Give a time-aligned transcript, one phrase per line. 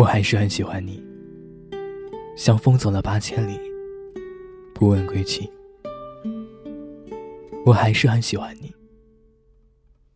[0.00, 1.04] 我还是很喜欢你，
[2.34, 3.60] 像风走了八千里，
[4.72, 5.46] 不问归期。
[7.66, 8.74] 我还是很喜欢你，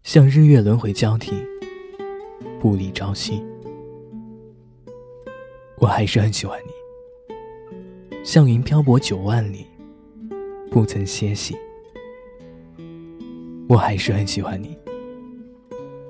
[0.02, 1.34] 像日月轮回交替，
[2.58, 3.44] 不离朝夕。
[5.76, 9.66] 我还是很喜欢你，像云漂泊九万里，
[10.70, 11.54] 不曾歇息。
[13.68, 14.78] 我还是很喜欢你，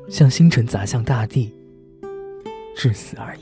[0.09, 1.53] 像星辰砸向大地，
[2.77, 3.41] 至死而已。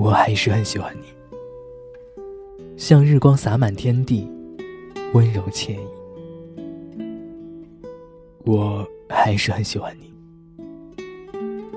[0.00, 1.04] 我还是很喜欢你，
[2.78, 4.26] 像日光洒满天地，
[5.12, 5.86] 温柔惬意。
[8.46, 10.10] 我还是很喜欢你，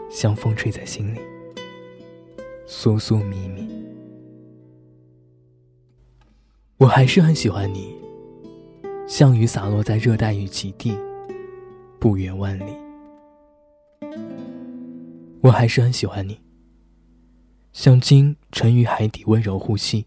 [0.09, 1.19] 像风吹在心里，
[2.65, 3.67] 酥酥密密。
[6.77, 7.93] 我还是很喜欢你，
[9.05, 10.97] 像雨洒落在热带雨季地，
[11.99, 12.73] 不远万里。
[15.41, 16.39] 我还是很喜欢你。
[17.73, 20.05] 像鲸沉于海底，温柔呼吸，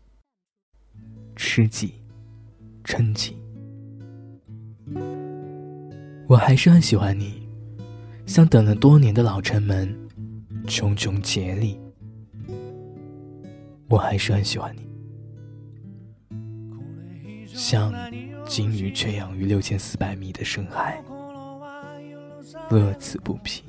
[1.34, 1.94] 吃己，
[2.84, 3.36] 撑己。
[6.28, 7.48] 我还是很喜欢你，
[8.24, 9.92] 像等了多年的老城门，
[10.66, 11.78] 茕茕孑立。
[13.88, 14.82] 我还是很喜欢你，
[17.48, 17.92] 像
[18.46, 21.02] 鲸鱼圈养于六千四百米的深海，
[22.70, 23.64] 乐此不疲。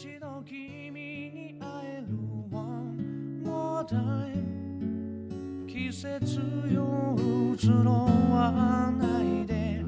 [0.00, 2.06] 一度君に会える
[2.50, 6.40] One more time 季節
[6.72, 7.14] よ
[7.54, 9.84] 移ろわないで。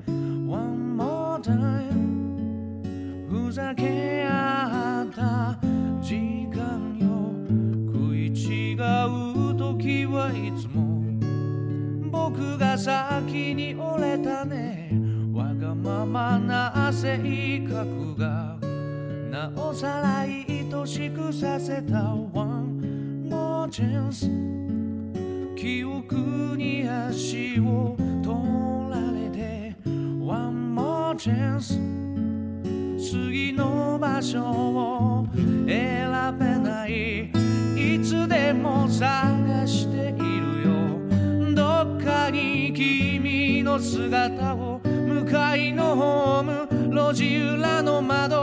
[0.47, 5.59] One more time ふざけ合った
[6.03, 7.33] 時間よ。
[7.91, 8.77] 食い違う
[9.57, 11.01] 時はいつも。
[12.11, 14.91] 僕が先に折れたね。
[15.33, 18.62] わがままな性格が。
[19.33, 19.51] な。
[19.57, 24.29] おさらい愛しくさせた One more chance
[25.57, 28.37] 記憶に足を取
[28.91, 31.79] られて One more chance
[32.99, 37.31] 次の場所を選べない。
[37.77, 41.55] いつでも探しているよ。
[41.55, 48.42] どっかに君の姿を向かいのホーム路地裏の窓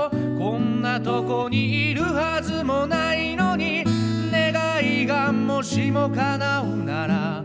[0.89, 3.83] なとこにいるはずもないのに
[4.31, 7.43] 願いがもしも叶うなら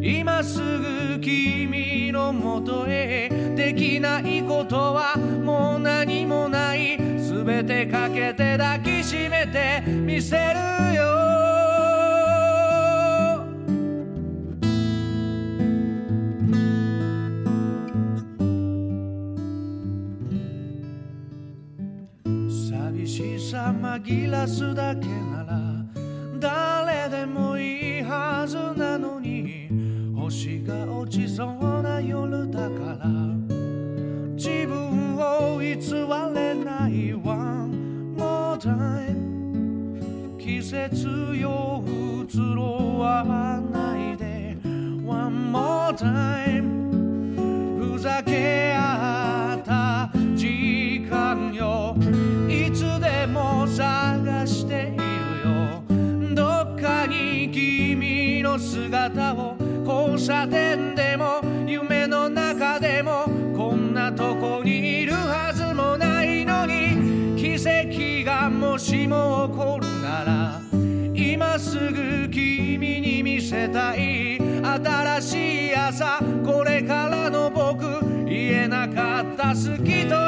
[0.00, 6.96] 今すぐ君のもとへできないことはもう何もない。
[6.96, 11.25] 全てかけて抱きしめてみせるよ。
[22.96, 25.60] 寂しさ紛らすだけなら
[26.38, 29.68] 誰でもいいはずなのに
[30.16, 33.08] 星が落ちそうな夜だから。
[34.34, 35.76] 自分を偽
[36.34, 44.56] れない One more time 季節よ移ろわないで。
[45.04, 49.15] One more time ふざけ合っ
[59.06, 70.60] 姿を交差点でも夢の中でもこんなとこにいるはずもないのに奇跡がもしも起こるなら
[71.14, 80.25] 今すぐ君に見せたい新しい朝これからの僕言えなかった好きと